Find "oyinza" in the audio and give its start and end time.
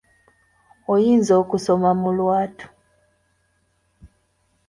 0.93-1.33